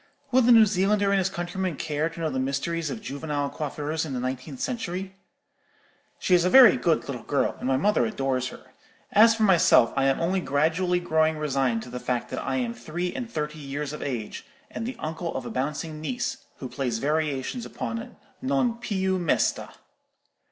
[0.31, 4.03] (Will the New Zealander and his countrymen care to know the mysteries of juvenile coiffures
[4.03, 5.15] in the nineteenth century?)
[6.17, 8.71] She is a very good little girl, and my mother adores her.
[9.11, 12.73] As for myself, I am only gradually growing resigned to the fact that I am
[12.73, 16.97] three and thirty years of age, and the uncle of a bouncing niece, who plays
[16.97, 19.69] variations upon 'Non più mesta.'